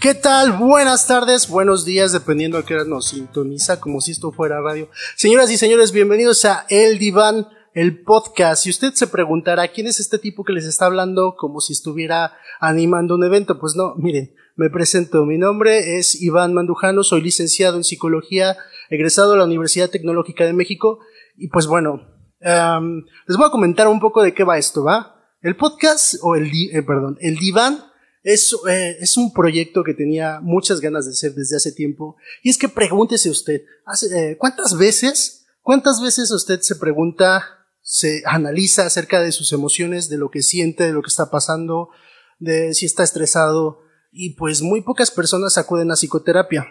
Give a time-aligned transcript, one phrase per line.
[0.00, 0.52] ¿Qué tal?
[0.52, 4.88] Buenas tardes, buenos días, dependiendo a qué hora nos sintoniza, como si esto fuera radio.
[5.16, 8.62] Señoras y señores, bienvenidos a El Diván, el podcast.
[8.62, 12.32] Si usted se preguntará quién es este tipo que les está hablando como si estuviera
[12.60, 15.26] animando un evento, pues no, miren, me presento.
[15.26, 18.56] Mi nombre es Iván Mandujano, soy licenciado en psicología,
[18.90, 21.00] egresado de la Universidad Tecnológica de México.
[21.36, 22.06] Y pues bueno,
[22.40, 25.16] les voy a comentar un poco de qué va esto, ¿va?
[25.40, 27.87] El podcast, o el, eh, perdón, el diván
[28.32, 32.16] es, eh, es, un proyecto que tenía muchas ganas de hacer desde hace tiempo.
[32.42, 33.62] Y es que pregúntese usted,
[34.14, 40.18] eh, ¿cuántas veces, cuántas veces usted se pregunta, se analiza acerca de sus emociones, de
[40.18, 41.88] lo que siente, de lo que está pasando,
[42.38, 43.80] de si está estresado?
[44.12, 46.66] Y pues muy pocas personas acuden a psicoterapia.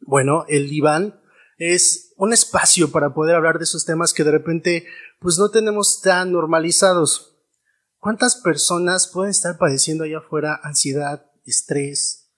[0.00, 1.20] Bueno, el diván
[1.58, 4.86] es un espacio para poder hablar de esos temas que de repente
[5.18, 7.29] pues no tenemos tan normalizados.
[8.00, 12.30] ¿Cuántas personas pueden estar padeciendo allá afuera ansiedad, estrés,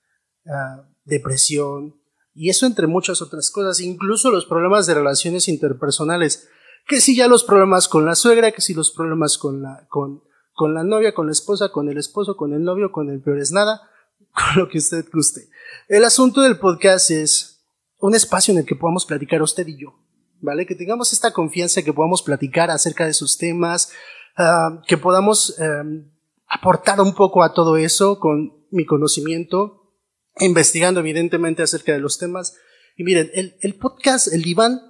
[0.45, 1.97] ah, depresión?
[2.35, 6.49] Y eso entre muchas otras cosas, incluso los problemas de relaciones interpersonales.
[6.89, 10.25] Que si ya los problemas con la suegra, que si los problemas con la, con,
[10.53, 13.39] con la novia, con la esposa, con el esposo, con el novio, con el peor
[13.39, 13.83] es nada,
[14.35, 15.49] con lo que usted guste.
[15.87, 17.65] El asunto del podcast es
[17.99, 19.95] un espacio en el que podamos platicar usted y yo,
[20.41, 20.67] ¿vale?
[20.67, 23.93] Que tengamos esta confianza, que podamos platicar acerca de sus temas,
[24.37, 26.11] Ah, que podamos em,
[26.47, 29.95] aportar un poco a todo eso con mi conocimiento,
[30.39, 32.57] investigando evidentemente acerca de los temas.
[32.97, 34.81] Y miren, el, el podcast, el diván,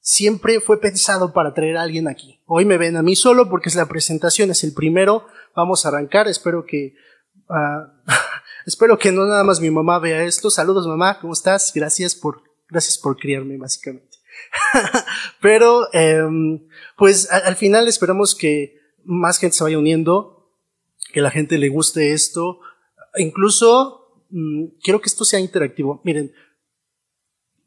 [0.00, 2.40] siempre fue pensado para traer a alguien aquí.
[2.46, 5.26] Hoy me ven a mí solo porque es la presentación, es el primero.
[5.54, 6.28] Vamos a arrancar.
[6.28, 6.94] Espero que,
[7.48, 7.90] uh,
[8.66, 10.48] espero que no nada más mi mamá vea esto.
[10.48, 11.72] Saludos mamá, ¿cómo estás?
[11.74, 14.15] Gracias por, gracias por criarme básicamente.
[15.40, 20.50] Pero, em, pues al, final esperamos que más gente se vaya uniendo,
[21.12, 22.60] que la gente le guste esto.
[23.16, 26.00] Incluso, mm, quiero que esto sea interactivo.
[26.04, 26.32] Miren,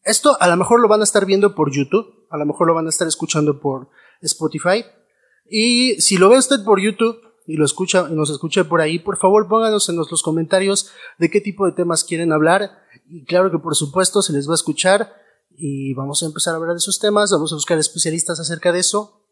[0.04, 2.74] esto a lo mejor lo van a estar viendo por YouTube, a lo mejor lo
[2.74, 3.90] van a estar escuchando por
[4.22, 4.86] Spotify.
[5.50, 9.18] Y si lo ve usted por YouTube y lo escucha nos escucha por ahí, por
[9.18, 12.84] favor pónganos en los comentarios de qué tipo de temas quieren hablar.
[13.08, 15.14] Y claro que por supuesto se les va a escuchar
[15.60, 18.80] y vamos a empezar a hablar de esos temas, vamos a buscar especialistas acerca de
[18.80, 19.28] eso.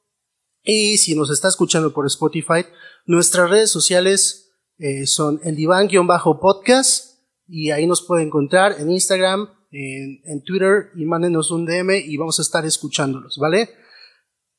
[0.61, 2.65] Y si nos está escuchando por Spotify,
[3.05, 10.43] nuestras redes sociales eh, son el diván-podcast y ahí nos puede encontrar en Instagram, en,
[10.43, 13.69] Twitter y mándenos un DM y vamos a estar escuchándolos, ¿vale?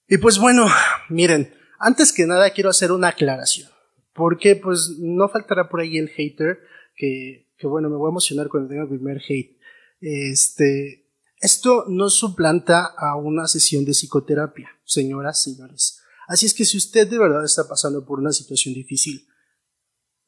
[0.08, 0.66] Y pues bueno,
[1.10, 3.68] miren, antes que nada quiero hacer una aclaración,
[4.14, 6.60] porque pues no faltará por ahí el hater,
[6.96, 9.58] que, que bueno, me voy a emocionar cuando tenga el primer hate.
[10.00, 11.07] Este,
[11.40, 16.00] esto no suplanta a una sesión de psicoterapia, señoras, señores.
[16.26, 19.26] Así es que si usted de verdad está pasando por una situación difícil,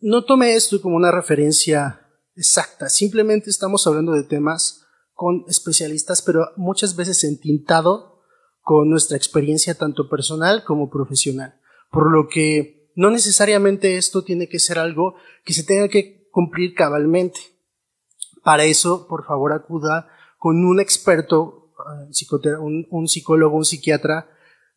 [0.00, 2.88] no tome esto como una referencia exacta.
[2.88, 8.22] Simplemente estamos hablando de temas con especialistas, pero muchas veces entintado
[8.62, 11.60] con nuestra experiencia tanto personal como profesional.
[11.91, 16.75] Por lo que no necesariamente esto tiene que ser algo que se tenga que cumplir
[16.75, 17.41] cabalmente.
[18.42, 20.09] Para eso, por favor, acuda
[20.41, 21.71] con un experto,
[22.01, 24.27] eh, un, psicólogo, un psiquiatra,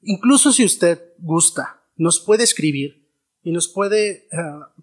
[0.02, 3.08] incluso si usted gusta, nos puede escribir
[3.44, 4.30] y nos puede eh,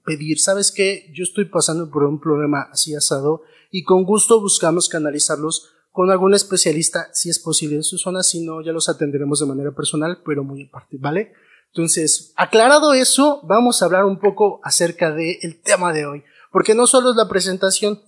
[0.06, 1.12] pedir, ¿sabes qué?
[1.14, 6.32] Yo estoy pasando por un problema así asado y con gusto buscamos canalizarlos con algún
[6.32, 10.22] especialista, si es posible en su zona, si no, ya los atenderemos de manera personal,
[10.24, 11.34] pero muy aparte, ¿vale?
[11.74, 16.86] Entonces, aclarado eso, vamos a hablar un poco acerca del tema de hoy, porque no
[16.86, 18.00] solo es la presentación,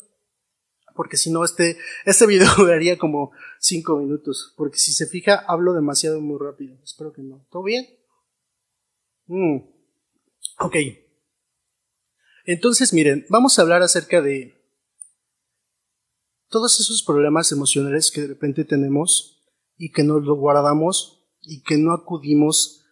[0.94, 5.72] porque si no, este, este video duraría como cinco minutos, porque si se fija, hablo
[5.72, 6.76] demasiado muy rápido.
[6.82, 7.46] Espero que no.
[7.50, 7.86] ¿Todo bien?
[9.26, 9.58] Mm.
[10.60, 10.76] Ok.
[12.44, 14.60] Entonces, miren, vamos a hablar acerca de
[16.48, 19.42] todos esos problemas emocionales que de repente tenemos
[19.76, 22.84] y que nos lo guardamos y que no acudimos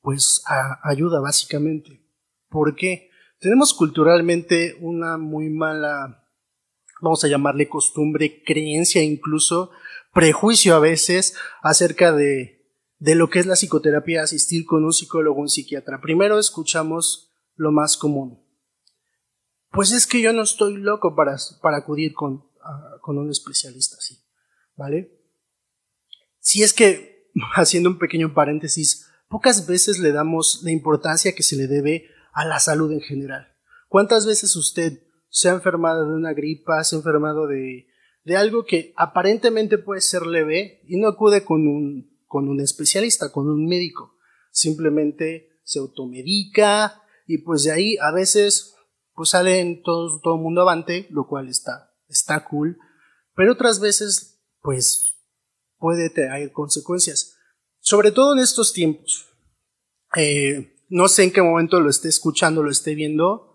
[0.00, 2.04] pues a ayuda básicamente.
[2.48, 3.10] ¿Por qué?
[3.40, 6.27] Tenemos culturalmente una muy mala
[7.00, 9.70] vamos a llamarle costumbre, creencia, incluso
[10.12, 12.58] prejuicio a veces acerca de,
[12.98, 16.00] de lo que es la psicoterapia, asistir con un psicólogo, un psiquiatra.
[16.00, 18.44] Primero escuchamos lo más común.
[19.70, 22.44] Pues es que yo no estoy loco para, para acudir con,
[23.02, 24.18] con un especialista así,
[24.76, 25.12] ¿vale?
[26.40, 31.56] Si es que, haciendo un pequeño paréntesis, pocas veces le damos la importancia que se
[31.56, 33.54] le debe a la salud en general.
[33.88, 37.86] ¿Cuántas veces usted se ha enfermado de una gripa, se ha enfermado de,
[38.24, 43.32] de algo que aparentemente puede ser leve y no acude con un, con un especialista,
[43.32, 44.16] con un médico.
[44.50, 48.74] Simplemente se automedica y pues de ahí a veces
[49.14, 52.78] pues salen todo, todo el mundo avante, lo cual está, está cool,
[53.38, 55.16] pero otras veces, pues,
[55.78, 57.36] puede tener consecuencias.
[57.78, 59.28] Sobre todo en estos tiempos.
[60.16, 63.47] Eh, no sé en qué momento lo esté escuchando, lo esté viendo,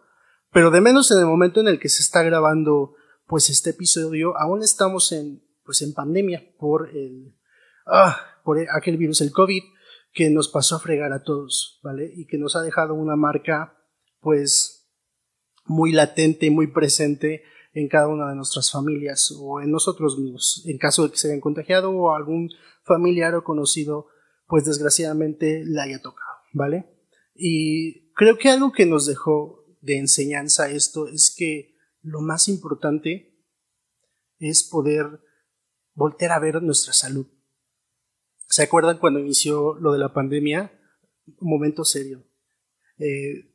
[0.53, 2.95] pero de menos en el momento en el que se está grabando,
[3.27, 7.35] pues, este episodio, aún estamos en, pues, en pandemia por el,
[7.88, 9.63] ah, por aquel virus, el COVID,
[10.13, 12.11] que nos pasó a fregar a todos, ¿vale?
[12.15, 13.77] Y que nos ha dejado una marca,
[14.19, 14.91] pues,
[15.65, 20.63] muy latente y muy presente en cada una de nuestras familias o en nosotros mismos,
[20.67, 22.50] en caso de que se hayan contagiado o algún
[22.83, 24.07] familiar o conocido,
[24.47, 26.85] pues desgraciadamente le haya tocado, ¿vale?
[27.33, 33.38] Y creo que algo que nos dejó de enseñanza esto es que lo más importante
[34.39, 35.19] es poder
[35.94, 37.27] voltear a ver nuestra salud.
[38.47, 40.71] ¿Se acuerdan cuando inició lo de la pandemia?
[41.25, 42.24] Un momento serio.
[42.97, 43.53] Eh,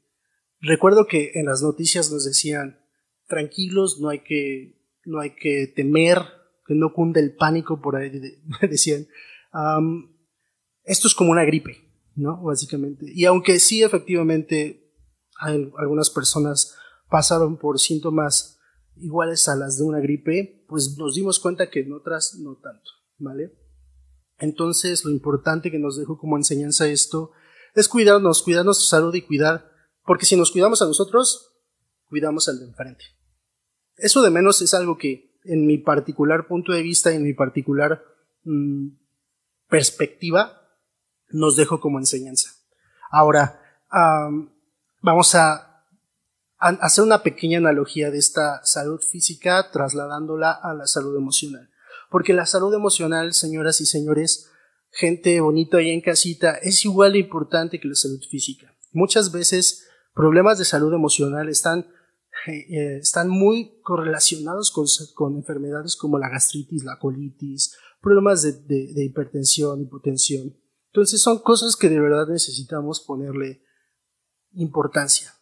[0.60, 2.78] recuerdo que en las noticias nos decían,
[3.26, 6.18] tranquilos, no hay que, no hay que temer,
[6.66, 8.10] que no cunde el pánico, por ahí
[8.68, 9.08] decían.
[10.84, 11.78] esto es como una gripe,
[12.16, 12.42] ¿no?
[12.42, 13.06] Básicamente.
[13.08, 14.87] Y aunque sí, efectivamente,
[15.38, 16.76] algunas personas
[17.08, 18.58] pasaron por síntomas
[18.96, 22.90] iguales a las de una gripe, pues nos dimos cuenta que en otras no tanto,
[23.18, 23.52] ¿vale?
[24.38, 27.32] Entonces, lo importante que nos dejó como enseñanza esto
[27.74, 29.70] es cuidarnos, cuidar nuestra salud y cuidar,
[30.04, 31.54] porque si nos cuidamos a nosotros,
[32.08, 33.04] cuidamos al de enfrente.
[33.96, 38.02] Eso de menos es algo que, en mi particular punto de vista, en mi particular
[38.44, 38.88] mm,
[39.68, 40.62] perspectiva,
[41.30, 42.50] nos dejo como enseñanza.
[43.10, 43.60] Ahora,
[45.00, 45.64] vamos a,
[46.58, 51.70] hacer una pequeña analogía de esta salud física trasladándola a la salud emocional.
[52.10, 54.50] Porque la salud emocional, señoras y señores,
[54.90, 58.74] gente bonita ahí en casita, es igual importante que la salud física.
[58.92, 61.86] Muchas veces problemas de salud emocional están,
[62.48, 68.92] eh, están muy correlacionados con, con, enfermedades como la gastritis, la colitis, problemas de, de,
[68.94, 70.56] de hipertensión, hipotensión.
[70.86, 73.62] Entonces son cosas que de verdad necesitamos ponerle
[74.52, 75.34] importancia.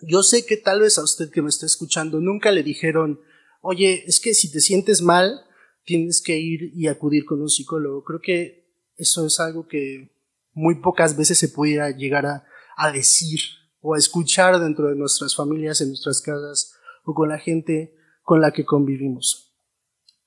[0.00, 3.20] Yo sé que tal vez a usted que me está escuchando nunca le dijeron,
[3.60, 5.44] oye, es que si te sientes mal,
[5.84, 8.04] tienes que ir y acudir con un psicólogo.
[8.04, 8.64] Creo que
[8.96, 10.12] eso es algo que
[10.52, 13.40] muy pocas veces se pudiera llegar a, decir
[13.80, 16.74] o a escuchar dentro de nuestras familias, en nuestras casas
[17.04, 19.54] o con la gente con la que convivimos.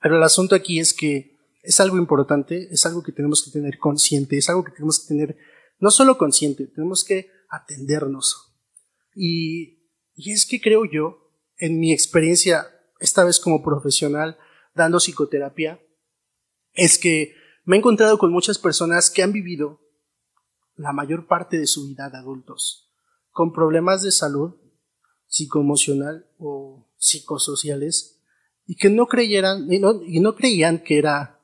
[0.02, 3.78] Pero el asunto aquí es que es algo importante, es algo que tenemos que tener
[3.80, 5.38] consciente, es algo que tenemos que tener
[5.80, 8.56] no solo consciente, tenemos que atendernos.
[9.16, 12.68] Y, y es que creo yo, en mi experiencia,
[13.00, 14.38] esta vez como profesional,
[14.74, 15.82] dando psicoterapia
[16.74, 17.34] es que
[17.66, 19.82] me he encontrado con muchas personas que han vivido
[20.76, 22.94] la mayor parte de su vida de adultos
[23.32, 24.56] con problemas de salud
[25.28, 28.24] psicoemocional o psicosociales
[28.66, 31.40] y que no creyeran y no, y no creían que era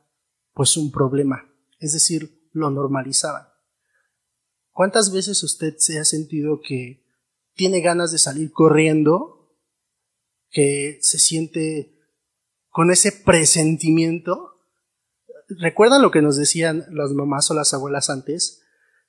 [0.53, 3.47] pues un problema, es decir, lo normalizaban.
[4.73, 7.03] ¿Cuántas veces usted se ha sentido que
[7.55, 9.55] tiene ganas de salir corriendo,
[10.49, 11.93] que se siente
[12.69, 14.61] con ese presentimiento.
[15.47, 18.63] ¿Recuerdan lo que nos decían las mamás o las abuelas antes?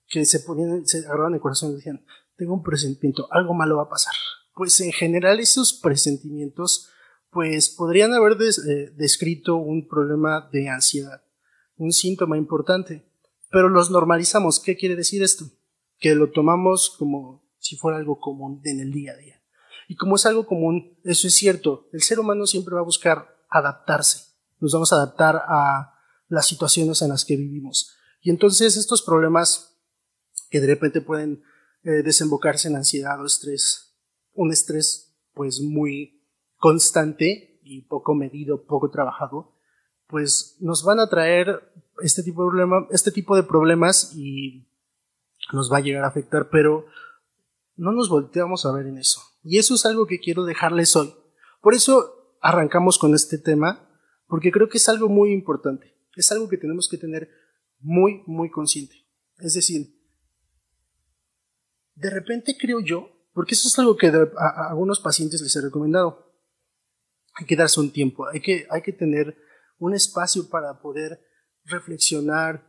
[0.06, 2.04] Que se ponían, se agarraban el corazón y decían,
[2.36, 4.14] tengo un presentimiento, algo malo va a pasar.
[4.54, 6.90] Pues en general esos presentimientos,
[7.30, 11.22] pues podrían haber eh, descrito un problema de ansiedad,
[11.76, 13.10] un síntoma importante,
[13.54, 14.58] pero los normalizamos.
[14.58, 15.44] ¿Qué quiere decir esto?
[16.00, 19.40] Que lo tomamos como si fuera algo común en el día a día.
[19.87, 23.37] Y como es algo común, eso es cierto, el ser humano siempre va a buscar
[23.49, 25.94] adaptarse, nos vamos a adaptar a
[26.26, 27.94] las situaciones en las que vivimos.
[28.23, 29.78] Y entonces estos problemas
[30.50, 31.44] que de repente pueden
[31.84, 33.94] eh, desembocarse en ansiedad o estrés,
[34.32, 39.54] un estrés pues muy constante y poco medido, poco trabajado,
[40.08, 44.66] pues nos van a traer este tipo de, problema, este tipo de problemas y
[45.52, 46.86] nos va a llegar a afectar, pero
[47.76, 49.20] no nos volteamos a ver en eso.
[49.42, 51.14] Y eso es algo que quiero dejarles hoy.
[51.60, 53.88] Por eso arrancamos con este tema
[54.26, 57.30] porque creo que es algo muy importante, es algo que tenemos que tener
[57.80, 59.06] muy, muy consciente.
[59.38, 59.94] Es decir,
[61.94, 66.32] de repente creo yo, porque eso es algo que a, algunos pacientes les he recomendado,
[67.34, 69.36] hay que darse un tiempo, hay que, hay que tener
[69.78, 71.20] un espacio para poder
[71.64, 72.66] reflexionar,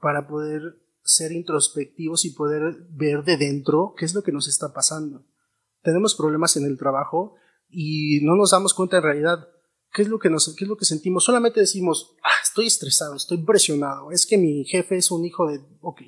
[0.00, 4.72] para poder ser introspectivos y poder ver de dentro qué es lo que nos está
[4.72, 5.26] pasando.
[5.82, 7.36] Tenemos problemas en el trabajo
[7.68, 9.48] y no nos damos cuenta en realidad
[9.92, 11.24] qué es lo que, nos, qué es lo que sentimos.
[11.24, 15.60] Solamente decimos, ah, estoy estresado, estoy presionado, es que mi jefe es un hijo de...
[15.80, 16.02] Ok,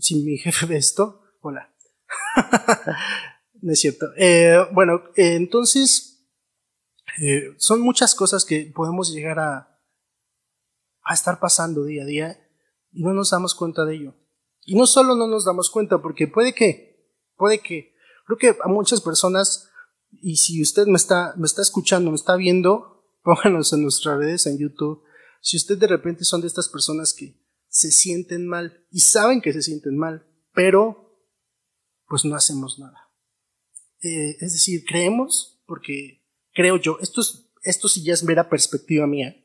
[0.00, 1.74] si mi jefe ve esto, hola.
[3.60, 4.06] no es cierto.
[4.16, 6.24] Eh, bueno, entonces,
[7.20, 9.73] eh, son muchas cosas que podemos llegar a,
[11.04, 12.50] a estar pasando día a día
[12.92, 14.14] y no nos damos cuenta de ello.
[14.64, 17.94] Y no solo no nos damos cuenta, porque puede que, puede que,
[18.26, 19.68] creo que a muchas personas,
[20.10, 24.46] y si usted me está, me está escuchando, me está viendo, pónganos en nuestras redes,
[24.46, 25.02] en YouTube,
[25.40, 29.52] si usted de repente son de estas personas que se sienten mal y saben que
[29.52, 31.20] se sienten mal, pero
[32.08, 33.10] pues no hacemos nada.
[34.00, 39.06] Eh, es decir, creemos, porque creo yo, esto, es, esto sí ya es mera perspectiva
[39.06, 39.43] mía,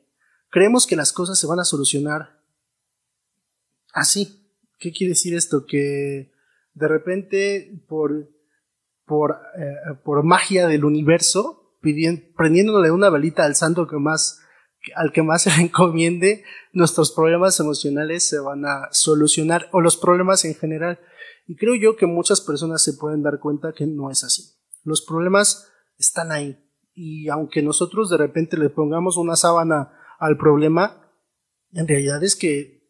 [0.50, 2.40] creemos que las cosas se van a solucionar
[3.92, 4.56] así.
[4.78, 5.64] ¿Qué quiere decir esto?
[5.66, 6.32] Que
[6.74, 8.28] de repente por,
[9.04, 14.40] por, eh, por magia del universo, pidiendo, prendiéndole una velita al santo que más
[14.94, 19.96] al que más se le encomiende, nuestros problemas emocionales se van a solucionar o los
[19.96, 20.98] problemas en general.
[21.46, 24.54] Y creo yo que muchas personas se pueden dar cuenta que no es así.
[24.84, 26.64] Los problemas están ahí.
[26.94, 31.10] Y aunque nosotros de repente le pongamos una sábana al problema,
[31.72, 32.80] en realidad es que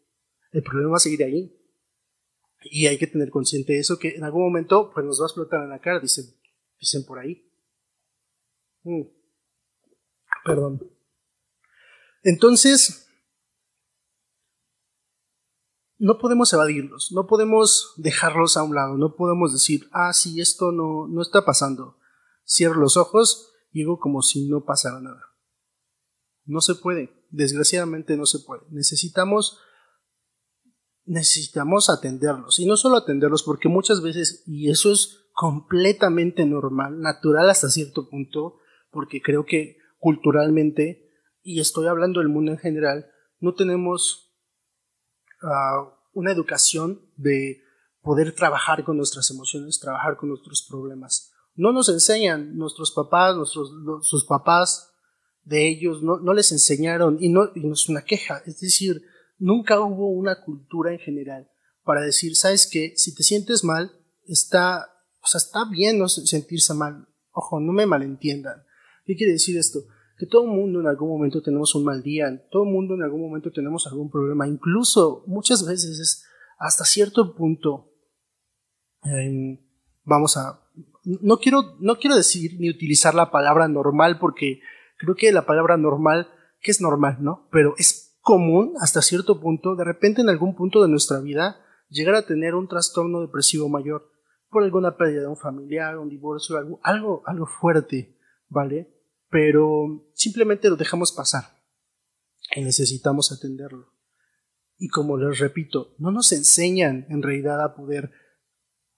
[0.51, 1.57] el problema va a seguir ahí.
[2.63, 5.27] Y hay que tener consciente de eso, que en algún momento pues nos va a
[5.27, 6.25] explotar en la cara, dicen,
[6.79, 7.49] dicen por ahí.
[8.83, 9.01] Mm.
[10.45, 10.91] Perdón.
[12.23, 13.07] Entonces,
[15.97, 20.71] no podemos evadirlos, no podemos dejarlos a un lado, no podemos decir, ah, sí, esto
[20.71, 21.97] no, no está pasando.
[22.45, 25.23] Cierro los ojos y digo como si no pasara nada.
[26.45, 28.63] No se puede, desgraciadamente no se puede.
[28.69, 29.59] Necesitamos
[31.05, 32.59] necesitamos atenderlos.
[32.59, 38.07] Y no solo atenderlos, porque muchas veces, y eso es completamente normal, natural hasta cierto
[38.09, 38.59] punto,
[38.91, 41.09] porque creo que culturalmente
[41.43, 43.07] y estoy hablando del mundo en general,
[43.39, 44.31] no tenemos
[45.41, 47.63] uh, una educación de
[48.01, 51.31] poder trabajar con nuestras emociones, trabajar con nuestros problemas.
[51.55, 53.71] No nos enseñan nuestros papás, nuestros
[54.03, 54.90] sus papás
[55.43, 59.01] de ellos, no, no les enseñaron y no, y no es una queja, es decir,
[59.37, 61.49] nunca hubo una cultura en general
[61.83, 63.91] para decir, sabes que si te sientes mal,
[64.27, 64.89] está,
[65.21, 67.07] o sea, está bien no sentirse mal.
[67.31, 68.63] Ojo, no me malentiendan.
[69.05, 69.79] ¿Qué quiere decir esto?
[70.21, 73.01] que todo el mundo en algún momento tenemos un mal día, todo el mundo en
[73.01, 76.23] algún momento tenemos algún problema, incluso muchas veces es
[76.59, 77.91] hasta cierto punto,
[79.01, 79.57] em,
[80.03, 80.61] vamos a,
[81.03, 84.61] no quiero, no quiero decir ni utilizar la palabra normal porque
[85.01, 86.29] creo que la palabra normal,
[86.61, 87.47] que es normal, ¿no?
[87.51, 92.15] Pero es común hasta cierto punto, de repente en algún punto de nuestra vida, llegar
[92.15, 94.09] a tener un trastorno depresivo mayor
[94.49, 98.17] por alguna pérdida de un familiar, un divorcio, algo, algo, algo fuerte,
[98.47, 99.01] ¿vale?
[99.31, 101.63] pero simplemente lo dejamos pasar
[102.53, 103.93] y necesitamos atenderlo.
[104.77, 108.11] Y como les repito, no nos enseñan en realidad a poder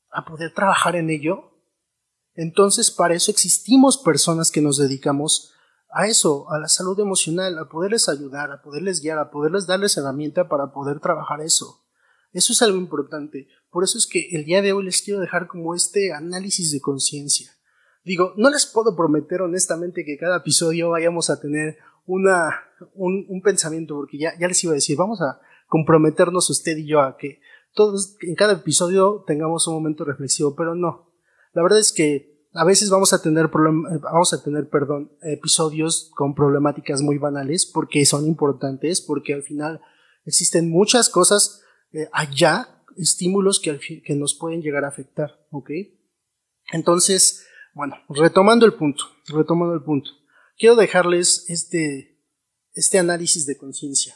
[0.09, 1.51] a poder trabajar en ello.
[2.35, 5.53] Entonces, para eso existimos personas que nos dedicamos
[5.93, 9.95] a eso, a la salud emocional, a poderles ayudar, a poderles guiar, a poderles darles
[9.95, 11.83] herramienta para poder trabajar eso.
[12.31, 13.47] Eso es algo importante.
[13.69, 16.81] Por eso es que el día de hoy les quiero dejar como este análisis de
[16.81, 17.51] conciencia.
[18.03, 22.59] Digo, no les puedo prometer honestamente que cada episodio vayamos a tener una,
[22.95, 27.01] un, pensamiento, porque ya, ya les iba a decir, vamos a comprometernos usted y yo
[27.01, 27.39] a que
[27.73, 31.11] todos en cada episodio tengamos un momento reflexivo, pero no.
[31.53, 36.35] La verdad es que a veces vamos a tener vamos a tener, perdón, episodios con
[36.35, 39.81] problemáticas muy banales porque son importantes, porque al final
[40.25, 45.71] existen muchas cosas eh, allá, estímulos que, que nos pueden llegar a afectar, ¿ok?
[46.71, 50.11] Entonces, bueno, retomando el punto, retomando el punto.
[50.57, 52.19] Quiero dejarles este,
[52.73, 54.15] este análisis de conciencia.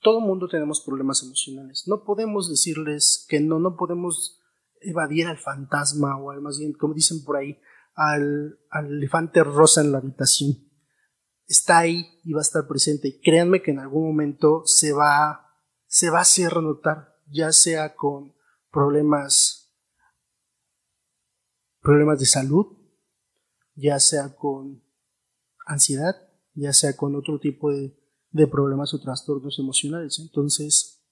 [0.00, 1.84] Todo mundo tenemos problemas emocionales.
[1.86, 4.40] No podemos decirles que no, no podemos
[4.80, 7.60] evadir al fantasma o al más bien, como dicen por ahí,
[7.94, 10.56] al, elefante rosa en la habitación.
[11.46, 13.08] Está ahí y va a estar presente.
[13.08, 15.54] Y créanme que en algún momento se va,
[15.86, 18.34] se va a hacer notar, ya sea con
[18.70, 19.68] problemas
[21.80, 22.66] problemas de salud,
[23.74, 24.82] ya sea con
[25.64, 26.16] ansiedad,
[26.54, 27.96] ya sea con otro tipo de,
[28.50, 30.18] problemas o trastornos emocionales.
[30.18, 31.02] Entonces,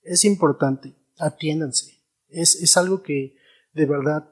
[0.00, 2.01] es importante, atiéndanse.
[2.32, 3.36] Es, es algo que
[3.72, 4.30] de verdad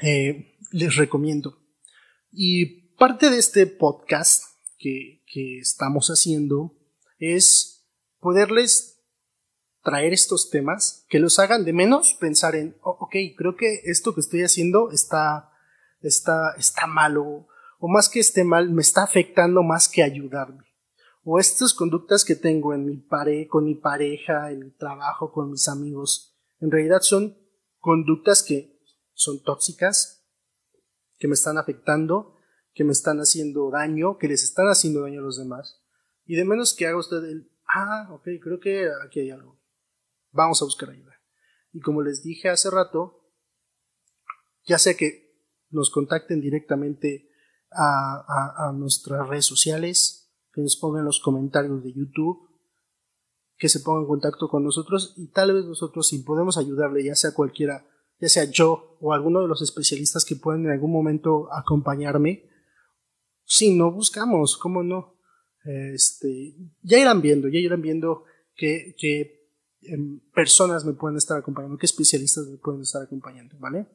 [0.00, 1.58] eh, les recomiendo.
[2.30, 4.44] Y parte de este podcast
[4.78, 6.76] que, que estamos haciendo
[7.18, 7.86] es
[8.20, 8.92] poderles
[9.82, 14.14] traer estos temas que los hagan de menos pensar en, oh, ok, creo que esto
[14.14, 15.50] que estoy haciendo está,
[16.00, 20.64] está, está malo, o más que esté mal, me está afectando más que ayudarme.
[21.24, 25.50] O estas conductas que tengo en mi pare con mi pareja, en mi trabajo, con
[25.50, 26.31] mis amigos,
[26.62, 27.36] en realidad son
[27.80, 28.80] conductas que
[29.14, 30.24] son tóxicas,
[31.18, 32.38] que me están afectando,
[32.72, 35.82] que me están haciendo daño, que les están haciendo daño a los demás.
[36.24, 39.60] Y de menos que haga usted el, ah, ok, creo que aquí hay algo.
[40.30, 41.20] Vamos a buscar ayuda.
[41.72, 43.28] Y como les dije hace rato,
[44.64, 45.34] ya sea que
[45.70, 47.28] nos contacten directamente
[47.72, 52.51] a, a nuestras redes sociales, que nos pongan los comentarios de YouTube,
[53.62, 57.14] que se ponga en contacto con nosotros y tal vez nosotros si podemos ayudarle, ya
[57.14, 57.86] sea cualquiera,
[58.18, 62.50] ya sea yo o alguno de los especialistas que puedan en algún momento acompañarme,
[63.44, 65.14] si no buscamos, ¿cómo no?
[65.94, 68.24] Este, ya irán viendo, ya irán viendo
[68.56, 68.96] que,
[69.82, 73.86] em, personas me pueden estar acompañando, qué especialistas me pueden estar acompañando, ¿vale?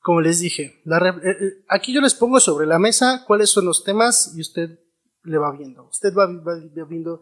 [0.00, 3.84] Como les dije, eh, eh, aquí yo les pongo sobre la mesa cuáles son los
[3.84, 4.80] temas y usted
[5.22, 5.86] le va viendo.
[5.86, 6.56] Usted va, va
[6.88, 7.20] viendo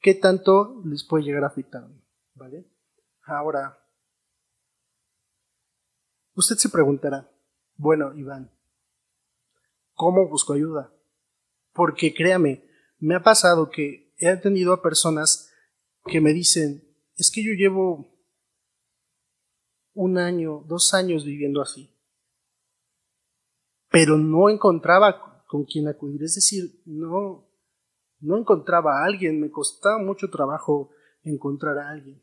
[0.00, 1.86] qué tanto les puede llegar a afectar.
[2.34, 2.66] ¿Vale?
[3.22, 3.78] Ahora,
[6.34, 7.30] usted se preguntará,
[7.76, 8.50] bueno, Iván,
[9.94, 10.92] ¿cómo busco ayuda?
[11.72, 12.64] Porque créame,
[12.98, 15.52] me ha pasado que he atendido a personas
[16.04, 16.84] que me dicen,
[17.16, 18.18] es que yo llevo
[19.94, 21.92] un año, dos años viviendo así,
[23.90, 27.47] pero no encontraba con quién acudir, es decir, no,
[28.20, 30.90] no encontraba a alguien, me costaba mucho trabajo
[31.22, 32.22] encontrar a alguien.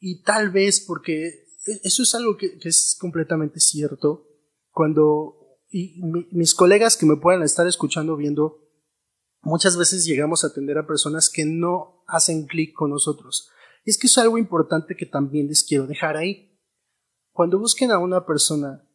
[0.00, 4.26] Y tal vez porque e, eso es algo que, es completamente cierto,
[4.70, 5.34] cuando
[5.70, 8.68] mis colegas que me puedan estar escuchando viendo,
[9.42, 13.50] muchas veces llegamos a atender a personas que no hacen clic con nosotros.
[13.84, 16.58] Es que es algo importante que también les quiero dejar ahí.
[17.32, 18.88] Cuando busquen a una persona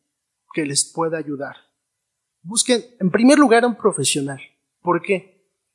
[0.54, 1.56] que les pueda ayudar,
[2.42, 4.40] busquen en primer lugar a un profesional.
[4.82, 5.33] ¿Por qué?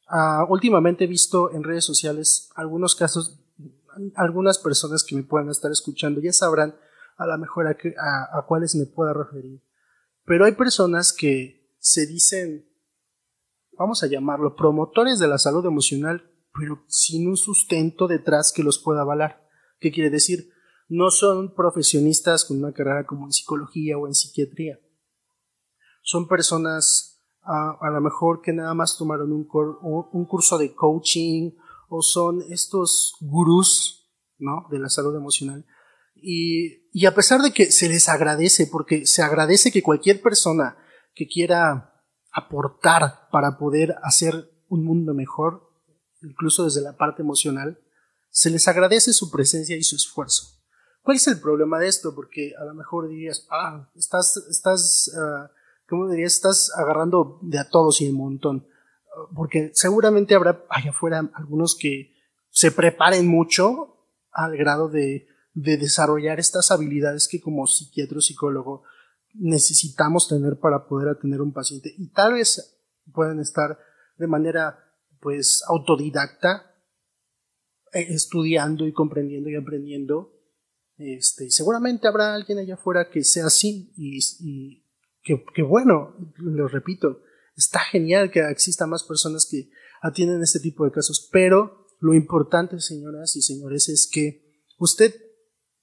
[0.08, 3.40] Ah, últimamente he visto en redes sociales algunos casos,
[4.14, 6.74] algunas personas que me puedan estar escuchando ya sabrán
[7.18, 7.76] a lo mejor a,
[8.38, 9.60] a, cuáles me pueda referir.
[10.24, 12.68] Pero hay personas que se dicen,
[13.72, 18.78] vamos a llamarlo, promotores de la salud emocional, pero sin un sustento detrás que los
[18.78, 19.46] pueda avalar.
[19.80, 20.50] ¿Qué quiere decir?
[20.88, 24.80] No son profesionistas con una carrera como en psicología o en psiquiatría.
[26.02, 27.17] Son personas
[27.48, 29.48] a, lo mejor que nada más tomaron un,
[30.12, 31.52] un, curso de coaching
[31.88, 34.66] o son estos gurús ¿no?
[34.70, 35.64] de la salud emocional.
[36.14, 40.76] Y, y a pesar de que se les agradece, porque se agradece que cualquier persona
[41.14, 41.94] que quiera
[42.32, 45.70] aportar para poder hacer un mundo mejor,
[46.20, 47.78] incluso desde la parte emocional,
[48.30, 50.58] se les agradece su presencia y su esfuerzo.
[51.00, 52.14] ¿Cuál es el problema de esto?
[52.14, 55.48] Porque a lo mejor dirías, ah, estás, estás uh,
[55.88, 56.34] ¿cómo dirías?
[56.34, 58.66] Estás agarrando de a todos y un montón.
[59.34, 62.14] Porque seguramente habrá allá afuera algunos que
[62.50, 63.96] se preparen mucho
[64.30, 68.84] al grado de, de desarrollar estas habilidades que como psiquiatra o psicólogo
[69.34, 71.92] necesitamos tener para poder atender a un paciente.
[71.96, 72.78] Y tal vez
[73.12, 73.78] puedan estar
[74.16, 74.84] de manera
[75.20, 76.74] pues autodidacta
[77.92, 80.38] eh, estudiando y comprendiendo y aprendiendo
[80.98, 84.84] este, seguramente habrá alguien allá afuera que sea así y,
[85.22, 87.22] que, bueno, lo repito,
[87.56, 92.80] está genial que existan más personas que atienden este tipo de casos, pero lo importante,
[92.80, 95.14] señoras y señores, es que usted,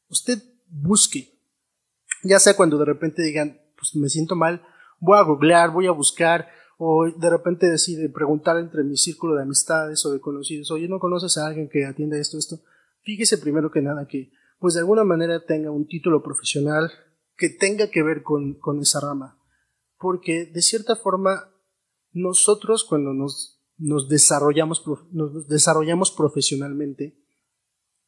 [0.07, 1.39] usted busque,
[2.23, 4.63] ya sea cuando de repente digan, pues me siento mal,
[4.99, 9.43] voy a googlear, voy a buscar, o de repente decide preguntar entre mi círculo de
[9.43, 12.61] amistades o de conocidos, oye, ¿no conoces a alguien que atienda esto, esto?
[13.01, 16.91] Fíjese primero que nada que, pues de alguna manera tenga un título profesional,
[17.37, 19.39] que tenga que ver con, con esa rama.
[19.97, 21.51] Porque de cierta forma,
[22.11, 27.17] nosotros cuando nos, nos, desarrollamos, nos desarrollamos profesionalmente,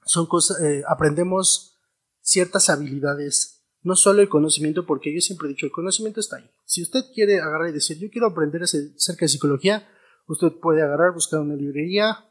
[0.05, 1.79] son cosas, eh, aprendemos
[2.21, 6.49] ciertas habilidades, no solo el conocimiento, porque yo siempre he dicho, el conocimiento está ahí.
[6.65, 9.87] Si usted quiere agarrar y decir, yo quiero aprender acerca de psicología,
[10.27, 12.25] usted puede agarrar, buscar una librería,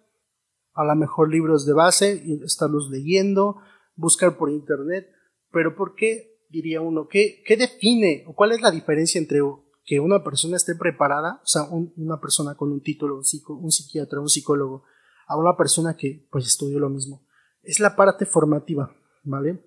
[0.75, 3.57] a lo mejor libros de base, y estarlos leyendo,
[3.95, 5.11] buscar por internet,
[5.51, 9.41] pero ¿por qué diría uno, ¿qué, ¿qué, define o cuál es la diferencia entre
[9.85, 13.25] que una persona esté preparada, o sea, una persona con un título, un,
[13.63, 14.85] un psiquiatra, un psicólogo,
[15.29, 17.27] a una persona que pues estudió lo mismo?
[17.63, 19.63] Es la parte formativa, ¿vale?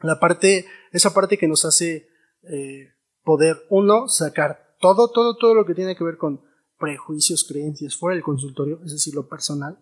[0.00, 2.08] La parte, esa parte que nos hace
[2.42, 2.92] eh,
[3.24, 6.42] poder, uno, sacar todo, todo, todo lo que tiene que ver con
[6.78, 9.78] prejuicios, creencias fuera del consultorio, es decir, lo personal,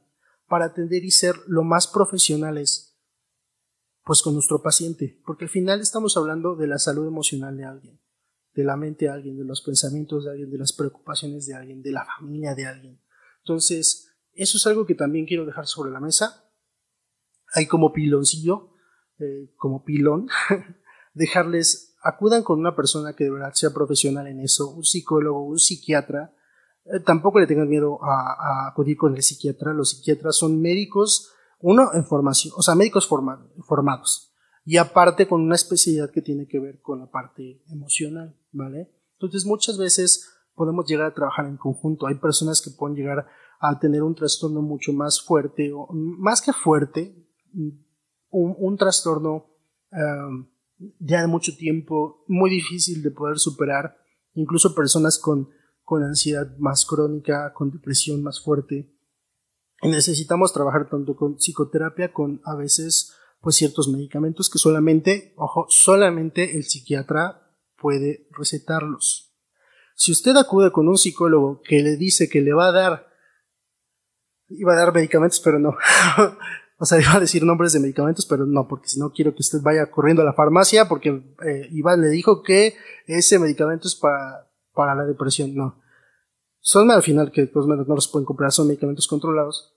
[0.48, 2.85] para atender y ser lo más profesionales
[4.06, 8.00] pues con nuestro paciente, porque al final estamos hablando de la salud emocional de alguien,
[8.54, 11.82] de la mente de alguien, de los pensamientos de alguien, de las preocupaciones de alguien,
[11.82, 13.02] de la familia de alguien.
[13.40, 16.48] Entonces, eso es algo que también quiero dejar sobre la mesa.
[17.54, 18.70] Hay como piloncillo
[19.18, 20.28] eh, como pilón,
[21.14, 25.58] dejarles, acudan con una persona que de verdad sea profesional en eso, un psicólogo, un
[25.58, 26.34] psiquiatra.
[26.84, 29.72] Eh, tampoco le tengan miedo a, acudir con el psiquiatra.
[29.72, 34.32] Los psiquiatras son médicos, uno en formación, o sea, médicos formados.
[34.64, 38.90] Y aparte con una especialidad que tiene que ver con la parte emocional, ¿vale?
[39.12, 42.06] Entonces muchas veces podemos llegar a trabajar en conjunto.
[42.06, 43.26] Hay personas que pueden llegar
[43.60, 47.14] a tener un trastorno mucho más fuerte, o más que fuerte,
[48.30, 49.46] un, trastorno
[49.92, 50.46] um,
[50.98, 53.96] ya de mucho tiempo, muy difícil de poder superar,
[54.34, 55.48] incluso personas con,
[55.82, 58.92] con ansiedad más crónica, con depresión más fuerte.
[59.82, 66.56] Necesitamos trabajar tanto con psicoterapia, con a veces pues ciertos medicamentos que solamente, ojo, solamente
[66.56, 69.34] el psiquiatra puede recetarlos.
[69.94, 73.06] Si usted acude con un psicólogo que le dice que le va a dar,
[74.48, 75.76] iba a dar medicamentos, pero no,
[76.78, 79.40] o sea, iba a decir nombres de medicamentos, pero no, porque si no quiero que
[79.40, 81.10] usted vaya corriendo a la farmacia porque
[81.44, 82.74] eh, Iván le dijo que
[83.06, 85.54] ese medicamento es para, para la depresión.
[85.54, 85.80] No.
[86.66, 89.72] Son al final que pues, no los pueden comprar, son medicamentos controlados.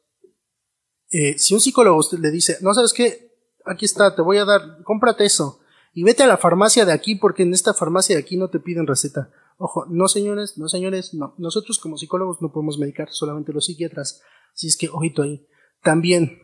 [1.11, 3.31] Eh, si un psicólogo le dice, no sabes qué,
[3.63, 5.59] aquí está, te voy a dar, cómprate eso
[5.93, 8.59] y vete a la farmacia de aquí porque en esta farmacia de aquí no te
[8.59, 9.29] piden receta.
[9.59, 11.35] Ojo, no señores, no señores, no.
[11.37, 14.23] Nosotros como psicólogos no podemos medicar, solamente los psiquiatras.
[14.55, 15.47] Así es que, ojito ahí.
[15.83, 16.41] También,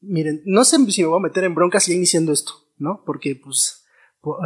[0.00, 3.04] miren, no sé si me voy a meter en broncas ya iniciando esto, ¿no?
[3.06, 3.84] Porque pues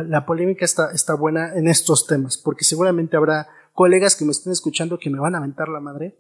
[0.07, 3.49] la polémica está, está buena en estos temas, porque seguramente habrá
[3.81, 6.14] colegas que me estén escuchando que me van a aventar la madre.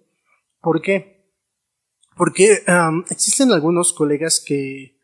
[0.62, 1.30] ¿Por qué?
[2.16, 2.64] Porque
[3.10, 4.98] existen algunos colegas que,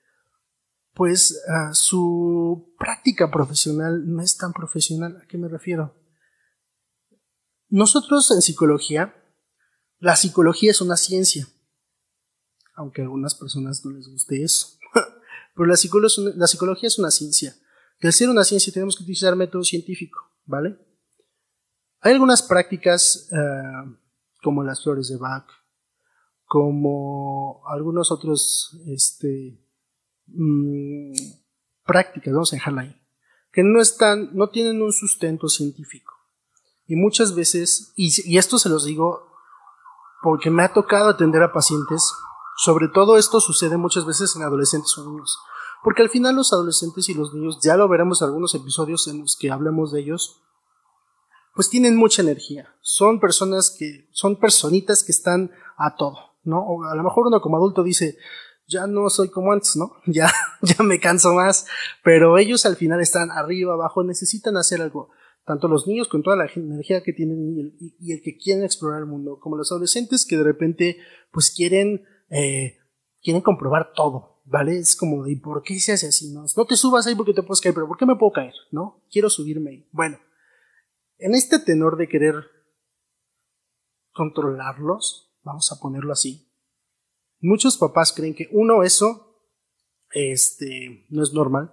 [0.95, 1.39] pues,
[1.73, 5.21] su práctica profesional no es tan profesional.
[5.23, 5.95] ¿A qué me refiero?
[7.69, 9.15] Nosotros en psicología,
[9.99, 11.47] la psicología es una ciencia
[12.77, 14.79] aunque a algunas personas no les guste eso.
[15.55, 17.57] Pero la, psicología es una ciencia.
[18.01, 20.79] Y al ser una ciencia tenemos que utilizar método científico, ¿vale?
[22.07, 23.97] Hay algunas prácticas eh,
[24.43, 25.47] como las flores de Bach,
[26.45, 29.61] como algunos otros este,
[30.27, 31.13] mm,
[31.85, 33.03] prácticas, vamos a dejarla ahí,
[33.53, 36.13] que no están, no tienen un sustento científico.
[36.87, 39.27] Y muchas veces, y esto se los digo
[40.23, 42.15] porque me ha tocado atender a pacientes
[42.57, 45.39] sobre todo esto sucede muchas veces en adolescentes o niños,
[45.85, 49.21] porque al final los adolescentes y los niños, ya lo veremos en algunos episodios en
[49.21, 50.41] los que hablemos de ellos,
[51.57, 52.69] pues tienen mucha energía.
[52.83, 56.61] Son personas que, son personitas que están a todo, ¿no?
[56.61, 58.19] O a lo mejor uno como adulto dice,
[58.69, 59.93] ya no soy como antes, ¿no?
[60.07, 61.67] Ya, ya me canso más,
[62.05, 65.09] pero ellos al final están arriba, abajo, necesitan hacer algo.
[65.47, 69.07] Tanto los niños con toda la energía que tienen y el, que quieren explorar el
[69.07, 70.99] mundo, como los adolescentes que de repente
[71.31, 72.79] pues quieren eh,
[73.23, 74.77] quieren comprobar todo, ¿vale?
[74.77, 76.33] Es como de, ¿por qué se hace así?
[76.33, 78.55] No, no te subas ahí porque te puedes caer, pero ¿por qué me puedo caer?
[78.73, 79.01] ¿No?
[79.11, 79.89] Quiero subirme ahí.
[79.93, 80.19] Bueno,
[81.19, 82.35] en este tenor de querer
[84.13, 86.51] controlarlos, vamos a ponerlo así,
[87.41, 89.43] muchos papás creen que uno, eso,
[90.11, 91.73] este, no es normal.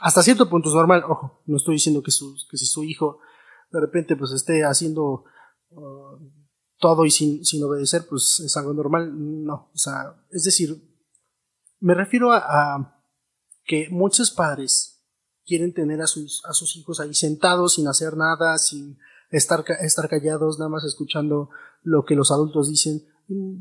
[0.00, 3.20] Hasta cierto punto es normal, ojo, no estoy diciendo que, si su hijo
[3.70, 5.24] de repente pues esté haciendo
[5.70, 6.18] uh,
[6.78, 9.12] todo y sin, sin obedecer, pues es algo normal.
[9.44, 10.76] No, o sea, es decir,
[11.80, 13.02] me refiero a,
[13.64, 14.95] que muchos padres
[15.46, 18.98] quieren tener a sus, a sus hijos ahí sentados sin hacer nada, sin
[19.30, 21.50] estar, estar callados, nada más escuchando
[21.82, 23.06] lo que los adultos dicen.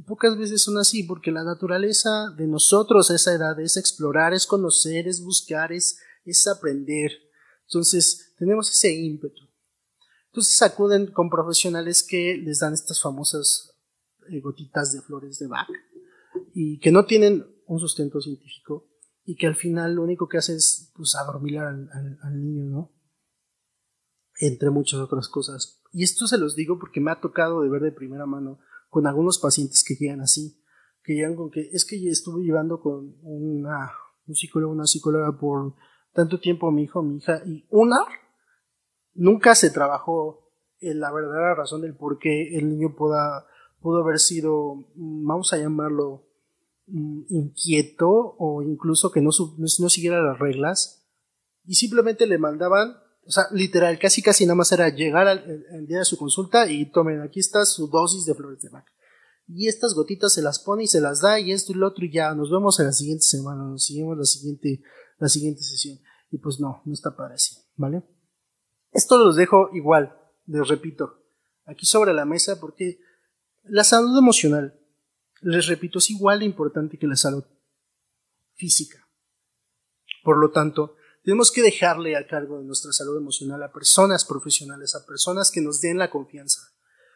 [0.06, 4.46] pocas veces son así, porque la naturaleza de nosotros a esa edad es explorar, es
[4.46, 7.12] conocer, es buscar, es, es aprender.
[7.68, 9.46] Entonces, tenemos ese ímpetu.
[10.36, 13.74] Entonces acuden con profesionales que les dan estas famosas
[14.30, 15.70] eh, gotitas de flores de Bach
[16.54, 18.86] y que no tienen un sustento científico
[19.26, 22.92] y que al final lo único que hace es pues adormilar al, niño, ¿no?
[24.40, 25.82] Entre muchas otras cosas.
[25.92, 28.60] Y esto se los digo porque me ha tocado de ver de primera mano
[28.90, 30.62] con algunos pacientes que llegan así,
[31.04, 33.92] que llegan con que es que estuve llevando con una,
[34.28, 35.74] un psicólogo, una psicóloga por
[36.14, 38.06] tanto tiempo mi hijo, mi hija, y una
[39.16, 43.48] nunca se trabajó en la verdadera razón del por qué el niño pueda,
[43.80, 46.28] pudo haber sido, vamos a llamarlo,
[46.88, 51.06] inquieto o incluso que no, no siguiera las reglas
[51.66, 56.00] y simplemente le mandaban, o sea, literal, casi casi nada más era llegar al día
[56.00, 58.92] de su consulta y tomen, aquí está su dosis de flores de vaca.
[59.48, 62.06] Y estas gotitas se las pone y se las da y esto y lo otro
[62.06, 64.82] y ya nos vemos en la siguiente semana, nos seguimos la siguiente,
[65.20, 66.00] la siguiente sesión.
[66.32, 68.04] Y pues no, no está para así, ¿vale?
[68.92, 70.18] Esto los dejo igual,
[70.48, 71.22] les repito,
[71.66, 73.00] aquí sobre la mesa porque
[73.64, 74.80] la salud emocional,
[75.42, 77.44] les repito, es igual de importante que la salud
[78.56, 79.08] física.
[80.24, 84.96] Por lo tanto, tenemos que dejarle a cargo de nuestra salud emocional a personas profesionales,
[84.96, 86.62] a personas que nos den la confianza.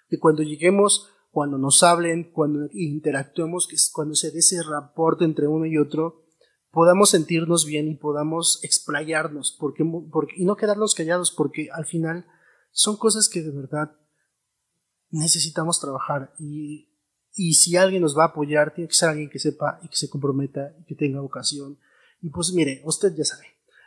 [0.09, 5.65] Que cuando lleguemos, cuando nos hablen, cuando interactuemos, cuando se dé ese rapport entre uno
[5.65, 6.25] y otro,
[6.71, 9.83] podamos sentirnos bien y podamos explayarnos porque,
[10.35, 12.25] y no quedarnos callados porque al final
[12.71, 13.95] son cosas que de verdad
[15.09, 16.88] necesitamos trabajar y,
[17.39, 19.95] y si alguien nos va a apoyar tiene que ser alguien que sepa y que
[19.95, 21.79] se comprometa y que tenga vocación.
[22.21, 23.45] Y pues mire usted ya sabe.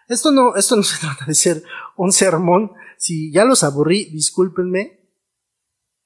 [0.09, 1.63] Esto no esto no se trata de ser
[1.97, 2.73] un sermón.
[2.97, 5.01] Si ya los aburrí discúlpenme.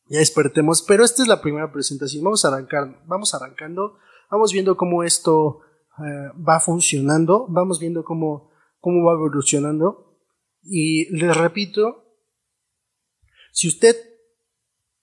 [0.08, 2.24] Ya despertemos pero esta es la primera presentación.
[2.24, 3.98] Vamos a arrancar vamos arrancando.
[4.28, 5.60] Vamos viendo cómo esto
[5.98, 10.18] eh, va funcionando, vamos viendo cómo, cómo va evolucionando.
[10.64, 12.04] Y les repito,
[13.52, 13.96] si usted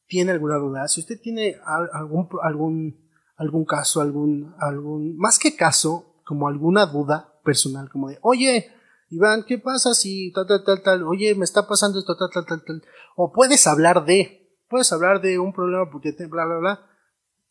[0.07, 1.55] tiene alguna duda, si usted tiene
[1.93, 8.19] algún, algún, algún caso, algún, algún, más que caso, como alguna duda personal, como de,
[8.21, 8.71] oye,
[9.09, 12.45] Iván, ¿qué pasa si tal, tal, tal, tal, oye, me está pasando esto, tal, tal,
[12.45, 12.83] tal, tal,
[13.15, 16.89] o puedes hablar de, puedes hablar de un problema porque te, bla, bla, bla,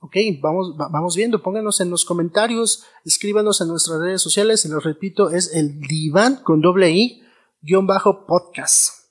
[0.04, 4.82] Ok, vamos, vamos viendo, pónganos en los comentarios, escríbanos en nuestras redes sociales, se los
[4.82, 7.22] repito, es el diván con doble i,
[7.60, 9.01] guion bajo podcast.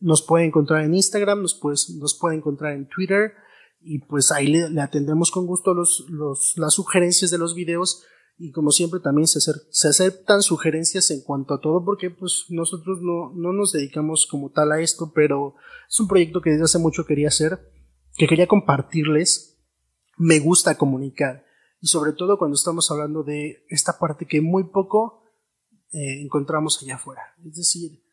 [0.00, 3.32] Nos puede encontrar en Instagram, nos, pues, nos puede encontrar en Twitter
[3.80, 8.04] y pues ahí le, atendemos con gusto los, los, las sugerencias de los videos
[8.36, 13.00] y como siempre también se, se, aceptan sugerencias en cuanto a todo porque pues nosotros
[13.02, 15.54] no, no nos dedicamos como tal a esto, pero
[15.88, 17.70] es un proyecto que desde hace mucho quería hacer,
[18.16, 19.50] que quería compartirles
[20.20, 21.46] me gusta comunicar.
[21.80, 25.24] Y sobre todo cuando estamos hablando de esta parte que muy poco
[25.92, 27.22] eh, encontramos allá afuera.
[27.42, 28.04] Es decir,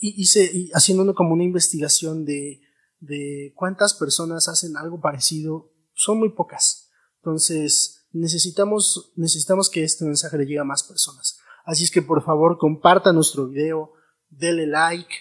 [0.00, 2.60] hice, haciendo como una investigación de,
[3.00, 6.90] de cuántas personas hacen algo parecido, son muy pocas.
[7.16, 11.38] Entonces, necesitamos, necesitamos que este mensaje le llegue a más personas.
[11.64, 13.92] Así es que por favor compartan nuestro video,
[14.28, 15.14] denle like,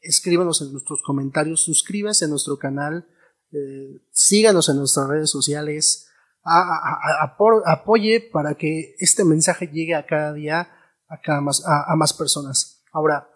[0.00, 3.06] escríbanos en nuestros comentarios, suscríbase a nuestro canal,
[3.52, 6.08] eh, síganos en nuestras redes sociales,
[6.44, 10.68] apoye para que este mensaje llegue a cada día
[11.08, 12.82] a, más, a, más personas.
[12.92, 13.28] Ahora,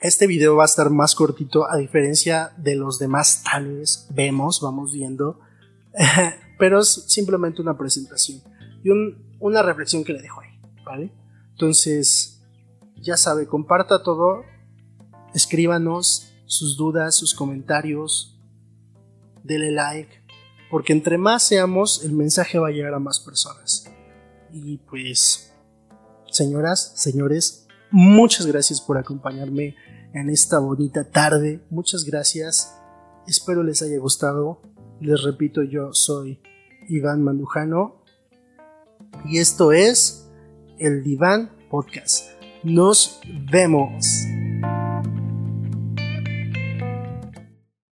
[0.00, 4.92] este video va a estar más cortito a diferencia de los demás tales vemos, vamos
[4.92, 5.40] viendo,
[6.58, 8.40] pero es simplemente una presentación
[8.84, 8.90] y
[9.40, 11.12] una reflexión que le dejo ahí, ¿vale?
[11.52, 12.40] Entonces,
[12.96, 14.44] ya sabe, comparta todo,
[15.34, 18.40] escríbanos sus dudas, sus comentarios,
[19.42, 20.22] dele like,
[20.70, 23.90] porque entre más seamos, el mensaje va a llegar a más personas.
[24.52, 25.52] Y pues,
[26.30, 29.74] señoras, señores, muchas gracias por acompañarme
[30.12, 31.60] en esta bonita tarde.
[31.70, 32.74] Muchas gracias.
[33.26, 34.60] Espero les haya gustado.
[35.00, 36.40] Les repito, yo soy
[36.88, 38.02] Iván Mandujano
[39.24, 40.28] y esto es
[40.78, 42.30] el Diván Podcast.
[42.64, 44.04] Nos vemos.